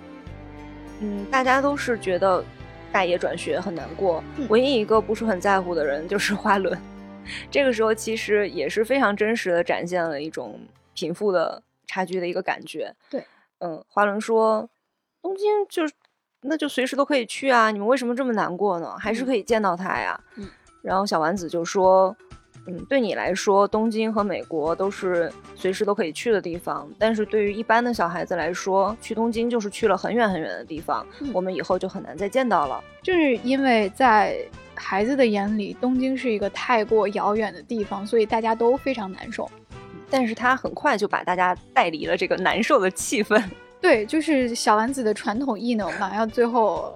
[1.01, 2.45] 嗯，大家都是觉得
[2.93, 6.79] 大爷转学很难过，唯一一个不是很在乎的人就是花轮。
[7.51, 10.61] 这个时候其实也是非常真实的展现了一种
[10.95, 12.95] 贫富的差距的一个感觉。
[13.11, 13.25] 对，
[13.59, 14.69] 嗯，华伦说，
[15.21, 15.83] 东京就
[16.43, 18.97] 那就随时都可以去啊，你们为什么这么难过呢？
[18.99, 20.19] 还是可以见到他呀。
[20.37, 20.49] 嗯，
[20.83, 22.17] 然后小丸子就说。
[22.67, 26.87] 嗯，对你来说，东京和美国都是随时都可以去的地方。
[26.99, 32.85] 但是对于一般的小孩子来说，去东京就是去了很远很远的地方，我们以后就很难再见到了。
[33.03, 39.51] 就是因为在孩子的眼里，东京是一个太过遥远的地方，所以大家都非常难受。
[40.11, 43.43] 但是他很快就把大家带离了这个难受的气氛。
[43.81, 46.93] 对，就是小丸子的传统异能嘛，要最后。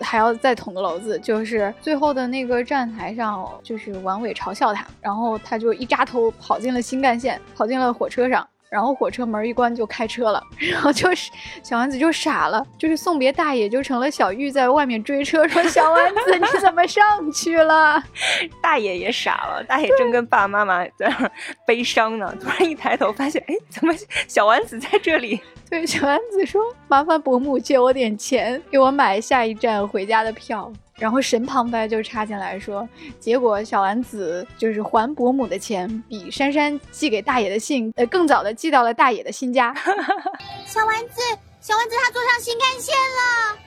[0.00, 8.46] 还要再捅个娄子，就是最后的那个站台上，就是王伟嘲笑他，然后他就一扎头跑进了新干线，跑进了火车上。
[8.70, 11.30] 然后火车门一关就开车了， 然后就是
[11.62, 18.02] 小丸子就傻了，就是送别大爷就成了小玉在外面追车，说小丸子你怎么上去了？
[18.62, 21.30] 大爷也傻了，大爷正跟爸爸妈妈在那
[21.66, 23.94] 悲伤呢，突然一抬头发现，哎，怎么
[24.26, 25.40] 小丸子在这里？
[25.70, 30.72] 对，小丸子说麻烦伯母借我点钱，给我买下一站回家的票。
[30.98, 32.86] 然后神旁白就插进来说，
[33.20, 39.72] 结果小丸子就是还伯母的钱，比珊珊寄给大爷的信，呃，更早的寄到了大爷的新家。
[40.66, 41.20] 小丸子，
[41.60, 43.58] 小丸子他坐上新干线了。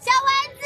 [0.00, 0.64] 小丸子，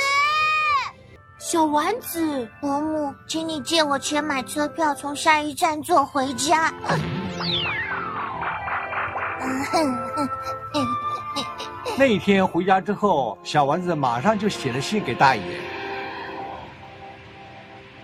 [1.38, 6.72] 小丸子，伯母，请你借我钱买车票，从下一站坐回家。
[11.98, 15.42] 那天回家之后，小丸子马上就写了信给大爷。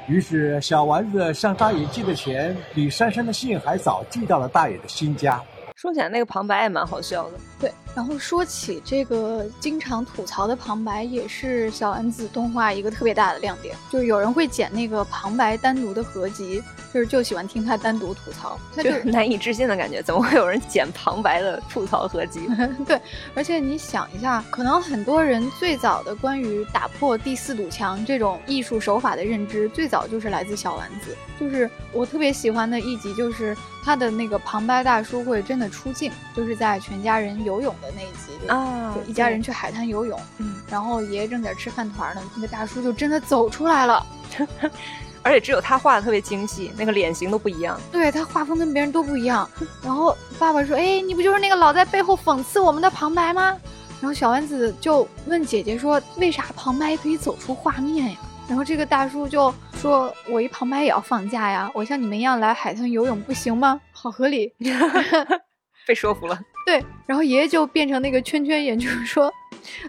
[0.09, 5.43] 于是，小丸子向大爷寄的钱，比珊珊的信还早寄到了大爷的新家。
[5.79, 7.39] 说起来，那个旁白也蛮好笑的。
[7.61, 16.61] 对，然后说起这个经常吐槽的旁白，也是小丸子动画一个特别大的亮点，就是有人会剪那个旁白单独的合集。
[16.91, 22.49] 就是就喜欢听他单独吐槽，他就难以置信的感觉，怎么会有人剪旁白的吐槽合集？
[22.87, 22.99] 对，
[23.35, 31.15] 而且你想一下，可能很多人最早的关于打破第四堵墙这种艺术手法的认知，最早就是来自小丸子。
[31.39, 44.07] 就是我特别喜欢的一集，就是他的那个旁白大叔会真的出镜，就是在全家人游泳的那一集啊，一家人去海滩游泳，嗯，然后爷爷正在吃饭团呢，那个大叔就真的走出来了。
[45.21, 47.79] 而且只有他画的特别精细，那个脸型都不一样。
[47.93, 49.51] 对他画风跟别人都不一样。
[49.83, 53.55] 然后爸爸说：“哎，你不就是那个老在背后讽刺我们的旁白吗？”
[54.01, 63.79] 然后小丸子就问姐姐说：“为啥旁白可以走出画面呀？”然后这个大叔就说：“我一旁白也要放假呀，我像你们一样来海滩游泳不行吗？
[63.93, 64.55] 好合理。”
[65.89, 66.39] 被说服了。
[66.67, 69.33] 对，然后爷爷就变成那个圈圈眼，就是说：“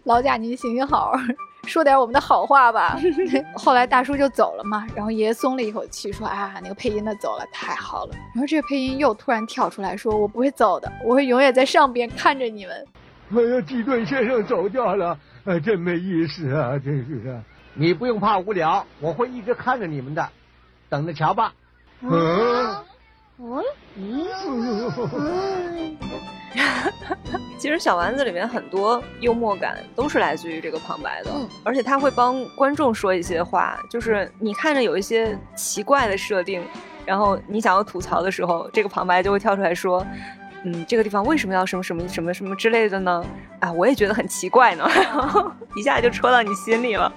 [0.06, 1.12] 老贾，您行行好。”
[1.68, 2.98] 说点我们的好话吧。
[3.54, 12.88] 后来大叔就走了嘛，然后爷爷松了一口气，说：“啊，那个配音的走了，太好了。”然后这个配音又突然跳出来说：“我不会走的，我会永远在上边看着你们。”
[13.36, 17.44] 哎呀，基顿先生走掉了，哎，真没意思啊，真是啊！
[17.74, 20.28] 你不用怕无聊，我会一直看着你们的，
[20.88, 21.54] 等着瞧吧。
[22.00, 22.74] 嗯。
[23.40, 23.64] 嗯。
[27.58, 31.32] 其实小丸子里面很多幽默感都是来自于这个旁白的，
[31.64, 36.64] 而且他会帮观众说一些话，就是你看着有一些奇怪的设定，
[37.06, 40.06] 然后你想要吐槽的时候，这个旁白就会跳出来说
[40.64, 43.24] ：“嗯，这个地方为什么要什么什么什么什么之类的呢？”
[43.60, 44.90] 啊，我也觉得很奇怪呢，
[45.76, 47.12] 一下就戳到你心里了。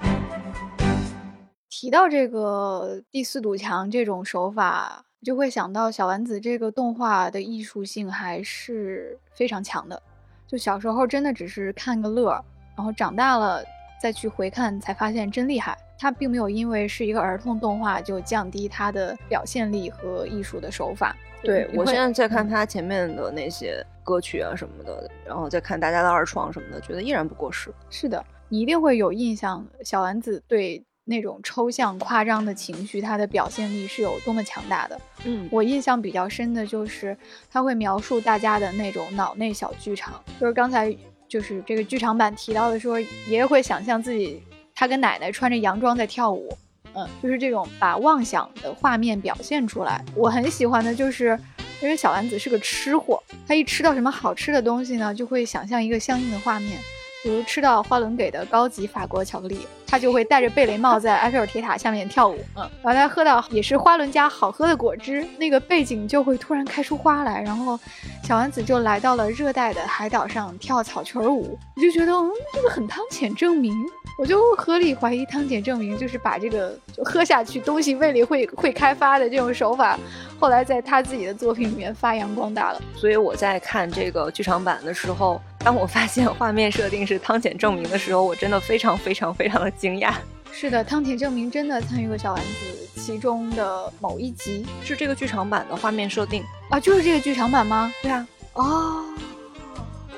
[1.69, 5.05] 提到这个第四堵墙这种手法。
[5.23, 10.01] 就会想到小丸子这个动画的艺术性还是非常强的，
[10.45, 12.31] 就小时候真的只是看个乐，
[12.75, 13.63] 然后长大了
[14.01, 15.77] 再去回看才发现真厉害。
[15.97, 21.15] 它并没有因为是一个儿童动画就降低它的表现力和艺术的手法。
[21.41, 27.73] 对我现在在看它前面的那些歌曲啊什么的，然后再看大家的二创什么的，觉得依然不过时。
[27.89, 34.99] 是的，你一定会有印象，小丸子对那种抽象夸张的情绪，它的表现力是有多么强大的。
[35.25, 37.17] 嗯，我印象比较深的就是
[37.51, 40.95] 他会描述大家的那种脑内小剧场，就是刚才
[41.27, 44.41] 就是这个剧场版提到的说，爷爷会想象自己
[44.73, 46.57] 他跟奶奶穿着洋装在跳舞，
[46.93, 50.03] 嗯，就是这种把妄想的画面表现出来。
[50.15, 51.37] 我很喜欢的就是，
[51.81, 56.79] 因为小丸子是个吃货，他一吃到什么好吃的东西呢，就会想象一个相应的画面。
[57.23, 62.37] 比如吃到花轮给的高级法国巧克力，他就会戴着贝雷帽在埃菲尔铁塔下面跳舞。
[62.55, 67.79] 嗯，然后他喝到也是花轮家好喝的果汁，那个背景就会突然开出花来，然后
[68.23, 71.57] 小丸子就来到了热带的海岛上跳草裙舞。
[71.75, 73.73] 我就觉得，嗯，这个很汤浅证明。
[74.17, 79.97] 我就合理怀疑汤浅证明就是把这个就喝下去东西胃里会会开发的这种手法，
[80.39, 82.81] 后来在他自己的作品里面发扬光大了。
[82.95, 90.13] 所以我在看这个剧场版的时候，当我发现画面设定是汤浅证明的时候，我真的非常非常非常的惊讶。
[90.51, 97.91] 是的，汤浅证明真的参与过小丸子其中的某一集，是这个剧场版的画面设定啊，就是这个剧场版吗？
[98.03, 99.03] 对啊，哦，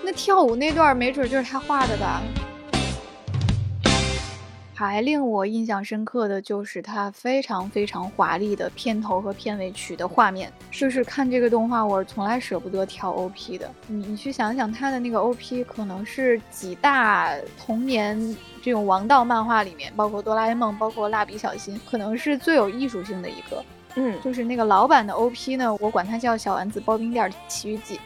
[0.03, 2.21] 那跳舞那段没准就是他画的吧。
[4.78, 13.71] 还令我印象深刻的就是它非常非常华丽的片头和片尾曲的画面，就是看这个动画我是从来舍不得跳 OP 的。
[13.88, 23.63] 你你去想想它的那个 OP，可能是几大童年这种王道漫画里面，包括哆啦 A 梦，包括蜡笔小新，可能是最有艺术性的一个。
[23.95, 27.99] 嗯，就是那个老版的 OP 呢，我管它叫《小丸子刨冰店奇遇记》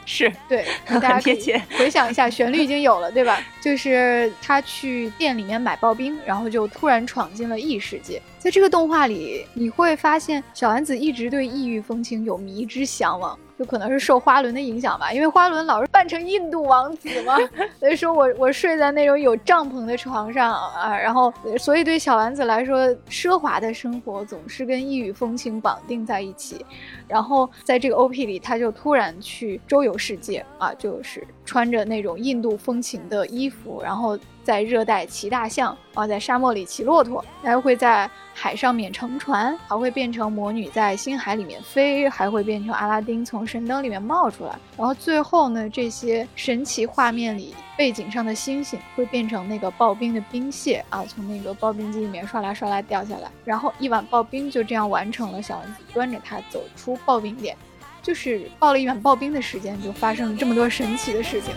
[0.04, 1.62] 是对， 大家很贴切。
[1.78, 3.40] 回想一下，旋律已经有了，对吧？
[3.62, 8.20] 就是他去店里面买刨冰，然后就突然闯进了异世界。
[8.38, 17.36] 在这个动画里，你会发现小丸子一直对异域风情有迷之向往，就可能是受花轮的影响吧，因为花轮老是扮成印度王子嘛，
[17.78, 26.64] 所以说我我睡在那种有帐篷的床上啊，然后所以对小丸子来说，奢华的生活总是跟异域风情绑定在一起。
[27.08, 44.58] 然后在这个 OP 里，他就突然去周游世界啊，就是穿着那种印度风情的衣服，然后在热带骑大象啊，在沙漠里骑骆驼，还会在海上面乘船，还会变成魔女在星海里面飞，还会变成阿拉丁从神灯里面冒出来。
[44.76, 55.42] 然后最后呢，这些神奇画面里背景上的星星会变成那个刨冰的冰屑啊，从那个刨冰机里面唰啦唰啦掉下来，然后一碗刨冰就这样完成了。
[55.42, 57.56] 小丸子端着它走出刨冰店，
[58.00, 61.52] 就是刨了一碗刨冰的时间，就发生了这么多神奇的事情。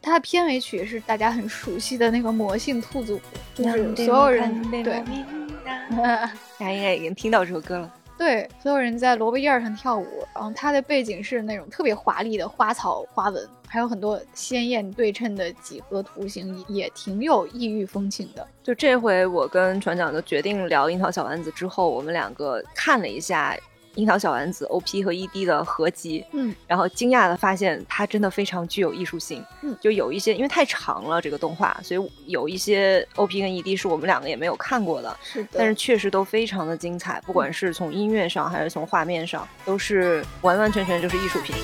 [0.00, 3.20] 它的片尾曲也是大家很熟悉的那个魔性兔子舞，
[3.54, 5.04] 就是所有人对，
[6.58, 7.92] 大家应该已经听到这首歌了。
[8.22, 18.46] 对，所有人在萝卜叶上跳舞，然后它的背景是那种特别华丽的花草花纹，还有很多鲜艳对称的几何图形，也挺有异域风情的。
[18.62, 23.56] 就这回我跟船长就决定聊樱桃小丸子之后，我们两个看了一下。
[23.96, 41.54] 樱桃小丸子 OP 和 ED 的合集，嗯，然后惊讶的发现它真的非常具有艺术性，嗯，就有一些因为太长了这个动画，所以有一些 OP 跟 ED 是我们两个也没有看过的，是的，但是确实都非常的精彩，不管是从音乐上还是从画面上，都是完完全全就是艺术品。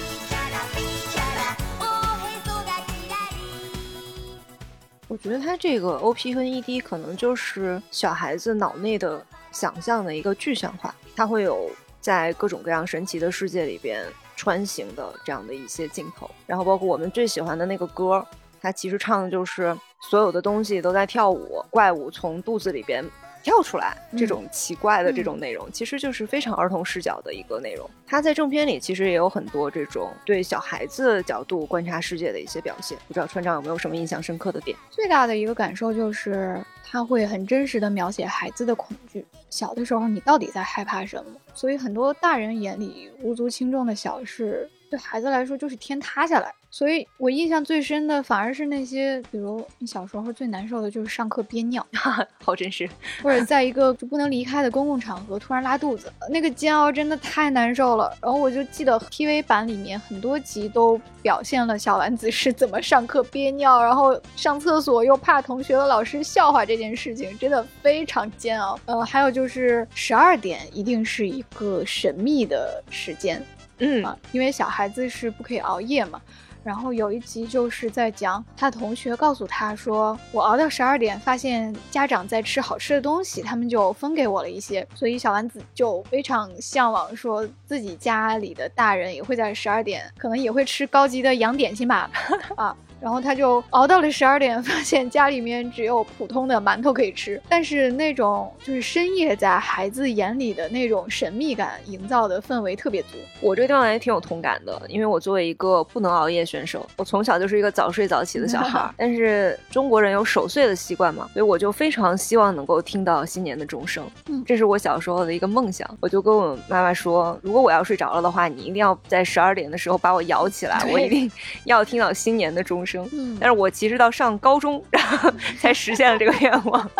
[5.09, 11.70] 我觉得它这个 OP 和 ED 可能就是小孩子脑内的想象的一个具象化，它会有。
[12.01, 14.05] 在各种各样神奇的世界里边
[14.36, 18.24] 穿行的这样的一些镜头，然后包括我们最喜欢的那个歌，
[18.61, 23.05] 它其实唱的就是所有的东西都在跳舞，怪物从肚子里边
[23.49, 27.88] 跳出来，这种奇怪的这种内容，其实就是非常儿童视角的一个内容。
[28.07, 32.99] 他在正片里其实也有很多这种对小孩子角度观察世界的一些表现。
[33.09, 34.76] 不知道船长有没有什么印象深刻的点？
[34.90, 39.24] 最大的一个感受就是他会很真实的描写孩子的恐惧。
[39.49, 41.40] 小的时候你到底在害怕什么？
[41.55, 46.55] 所以很多大人眼里无足轻重的小事，对孩子来说就是天塌下来。
[46.71, 51.85] 所以我印象最深的反而是那些，比如你小时候最难受的就是上课憋尿，
[52.45, 52.89] 好真实，
[53.23, 58.14] 或者在一个就不能离开的公共场合突然拉肚子，那个煎熬真的太难受了。
[58.21, 68.79] 然后我就记得 TV 版里面很多集都表现了小丸子是怎么上课憋尿，然后上厕所又怕同学和老师笑话这件事情，真的非常煎熬。
[68.85, 73.43] 呃，还有就是十二点一定是一个神秘的时间。
[73.79, 76.21] 嗯啊，因为小孩子是不可以熬夜嘛。
[76.64, 92.11] 然后有一集就是在讲他同学告诉他说，我熬到十二点，发现家长在吃好吃的东西，他们就分给我了一些，所以小丸子就非常向往，说自己家里的大人也会在十二点，可能也会吃高级的洋点心吧，
[92.56, 92.76] 啊。
[93.01, 103.18] 然后他就熬到了十二点， 发现家里面只有普通的馒头可以吃，但是那种就是深夜在孩子眼里的那种神秘感营造的氛围特别足。
[103.40, 108.90] 我这个地方也挺有同感的，因为我作为一个不能熬夜选手，我从小就是一个早睡早起的小孩。
[108.99, 114.05] 但是中国人有守岁的习惯嘛，所以我就非常希望能够听到新年的钟声。
[114.28, 115.88] 嗯，这是我小时候的一个梦想。
[116.01, 121.30] 我就跟我妈妈说，如果我要睡着了的话，你一定要在十二点的时候把我摇起来，我一定
[121.64, 122.88] 要听到新年的钟声。
[123.12, 125.30] 嗯，但是我其实到上高中，然后
[125.61, 126.91] 才实现了这个愿望。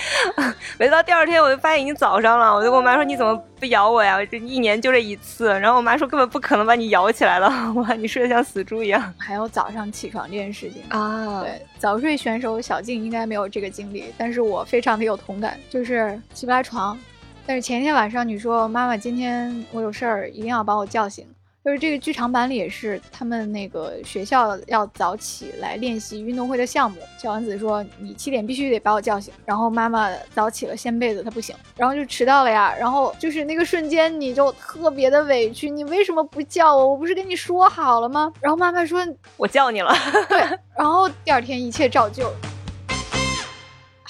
[0.78, 4.22] 每到第二天，我就发现已经早上了，我就跟我妈说：“你怎么不咬我呀？
[4.26, 16.98] 这一年就这一次。”然后我妈说：“根本不可能把你咬起来了， 哇，你睡得像死猪一样。”还有早上起床这件事情啊，对，早睡选手小静应该没有这个经历，但是我非常的有同感，就是起不来床。
[17.46, 21.24] 但是前一天晚上你说妈妈今天我有事儿，一定要把我叫醒。
[21.66, 26.96] 就是这个剧场版里也是，他们那个学校要早起来练习运动会的项目。
[27.18, 32.72] 小丸子说：“你七点必须得把我叫醒。”然后妈妈早起了掀被子，她不醒，然后就迟到了呀。
[32.78, 36.86] 然后就是那个瞬间，你就特别的委屈，你为什么不叫我？
[36.86, 38.32] 我不是跟你说好了吗？
[38.40, 39.04] 然后妈妈说
[39.36, 39.92] ：“我叫你了。”
[40.30, 40.38] 对，
[40.78, 42.32] 然后第二天一切照旧。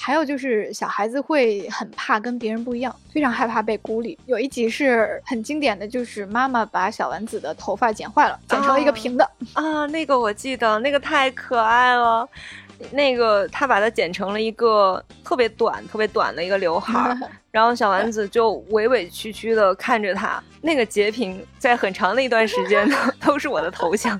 [0.07, 4.17] 还有就是小孩子会很怕跟别人不一样，非常害怕被孤立。
[4.25, 12.25] 有一集是很经典的，就是妈妈把小丸子的头发剪坏了，剪成了一个平的啊，那个我记得，那个太可爱了。
[12.91, 17.13] 那个他把它剪成了一个特别短、特别短的一个刘海，
[17.51, 20.41] 然后小丸子就委委屈屈的看着他。
[20.61, 22.95] 那个截屏在很长的一段时间都
[23.33, 24.17] 都是我的头像，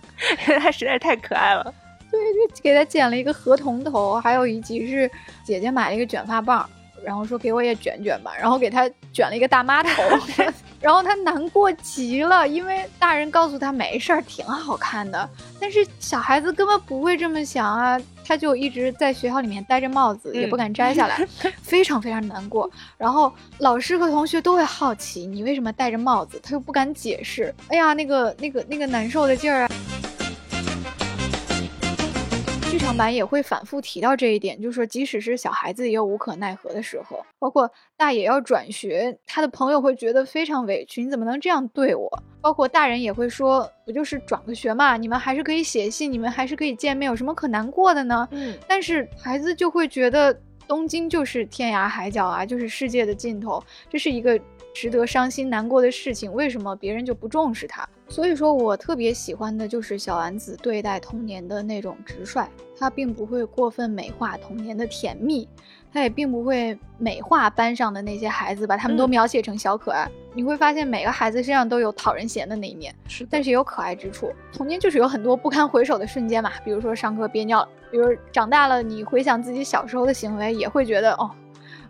[0.49, 1.73] 因为他实在是太可爱了。
[2.17, 5.09] 对，就给他剪了一个河童头，还有一集是
[5.43, 6.67] 姐姐买了一个卷发棒，
[7.03, 10.03] 然后说给我也卷卷吧，然后给他卷了一个大妈头，
[10.81, 21.27] 然后他难过极了，因为大人告诉他没事儿，挺好看的，但是小孩子根本不会这么想啊，他就一直在学校里面戴着帽子，也不敢摘下来，
[21.61, 22.69] 非常非常难过。
[22.97, 29.69] 然后老师和同学都会好奇你为什么戴着帽子，他又不敢解释，哎呀，那个那个那个难受的劲儿啊。
[32.77, 37.67] 剧场版也会反复提到这一点，就是说，即使是小孩子也有无可奈何的时候，包括
[37.97, 42.07] 大爷要转学，他的朋友会觉得非常委屈，你怎么能这样对我？
[42.39, 48.27] 包括大人也会说，不就是转个学嘛，你们还是可以写信，你们还是可以见面，有什么可难过的呢？
[48.29, 50.31] 嗯，但是孩子就会觉得
[50.67, 53.59] 东京就是天涯海角啊，就是世界的尽头，
[53.89, 54.39] 这是一个
[54.71, 57.89] 值得伤心难过的事情，为什么别人就不重视他？
[58.09, 62.47] 所以说我特别喜欢的就是小丸子对待童年的那种直率，
[62.79, 65.47] 他并不会过分美化童年的甜蜜，
[65.91, 70.09] 他也并不会美化班上的那些孩子，把他们都描写成小可爱。
[70.33, 74.31] 你会发现每个孩子身上都有讨人嫌的那一面，是，但是也有可爱之处。
[74.53, 81.29] 童年就是有很多不堪回首的瞬间嘛，比如说上课憋尿了，比如长大了你回想自己小时候的行为，也会觉得哦，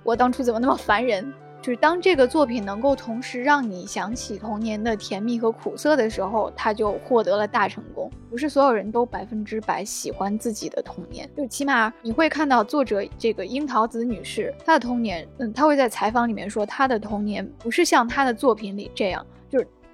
[0.03, 1.31] 我当初怎么那么烦人。
[1.61, 8.09] 就是当这个作品能够同时让你想起童年的甜蜜和苦涩的时候，他就获得了大成功。
[8.29, 19.25] 不是所有人都百分之百喜欢自己的童年，就起码你会看到作者这个樱桃子女士，她的童年，嗯，她会在采访里面说，她的童年不是像她的作品里这样，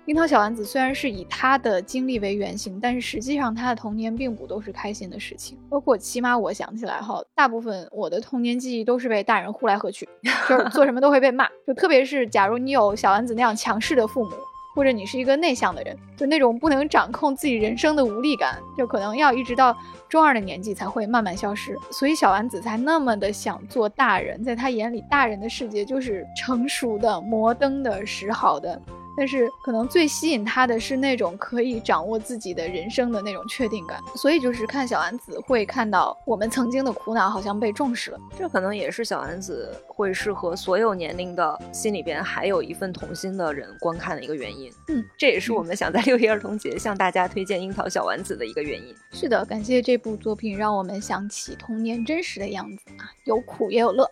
[0.05, 5.57] 樱桃小丸子虽然是以他的经历为原型，但是实际上他的童年并不都是开心的事情。
[5.69, 10.05] 包括起码我想起来哈，大部分我的童年记忆都是被大人呼来喝去，
[10.49, 11.47] 就是做什么都会被骂。
[11.65, 14.31] 就特别是假如你有小丸子那样强势的父母，
[14.75, 19.73] 或者你是一个内向的人，就那种不能掌控自己人生的无力感，就可能要一直到
[20.09, 21.77] 中二的年纪才会慢慢消失。
[21.91, 28.81] 所以小丸子才那么的想做大人，在他眼里，大人的世界就是成熟的、摩登的、时好的。
[29.15, 44.71] 但是可能最吸引他的是那种可以掌握自己的人生的那种确定感，所以就是看小丸子会看到我们曾经的苦恼好像被重视了，这可能也是小丸子会适合所有年龄的心里边还有一份童心的人观看的一个原因。
[44.87, 48.95] 嗯，这也是我们想在六一儿童节向大家推荐樱桃小丸子的一个原因。
[49.11, 54.09] 是的，感谢这部作品让我们想起童年真实的样子啊，有苦也有乐。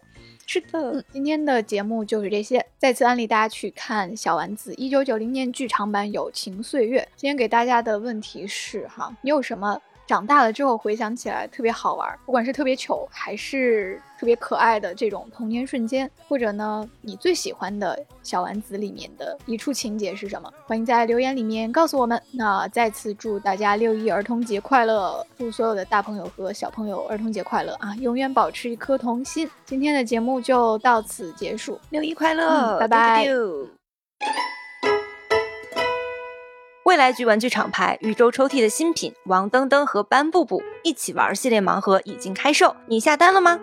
[0.54, 2.66] 是的，今天的节目就是这些。
[2.78, 7.00] 再次安利大家去看小丸子一九九零年剧场版《友情岁月》。
[7.16, 20.48] 今天给大家的问题是：哈，你有什么长大了之后回想起来特别好玩，不管是特别糗还是特别可爱的这种童年瞬间，或者呢你最喜欢的小丸子里面的一处情节是什么？
[20.68, 22.22] 欢迎在留言里面告诉我们。
[22.34, 27.96] 那再次祝大家六一儿童节快乐，祝所有的大朋友和小朋友儿童节快乐啊！
[27.96, 29.50] 永远保持一颗童心。
[29.66, 33.26] 今天的节目就到此结束，六一快乐，拜拜。
[36.86, 43.60] 未来局玩具厂牌宇宙抽屉的新品王登登和班布布一起玩系列盲盒已经开售，你下单了吗？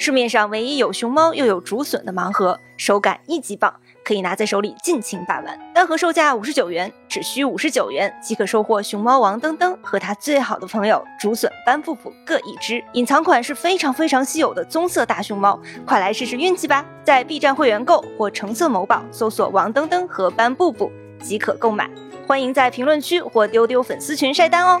[0.00, 3.70] 市面上唯一有熊猫又有竹笋的盲盒，手感一级棒，
[4.02, 5.60] 可以拿在手里尽情把玩。
[5.74, 12.82] 单盒售价五十九元，只需五十九元即可收获熊猫王登登和他最好的朋友竹笋班布布各一只。
[12.94, 16.82] 隐藏款是非常非常稀有的棕色大熊猫，快来试试运气吧！
[17.04, 20.90] 在 B 站会员购或橙色某宝搜索王登登和班布布
[21.22, 21.90] 即可购买。
[22.26, 24.80] 欢迎在评论区或丢丢粉丝群晒单哦。